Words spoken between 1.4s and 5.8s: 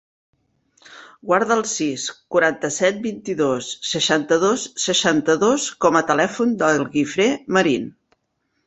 el sis, quaranta-set, vint-i-dos, seixanta-dos, seixanta-dos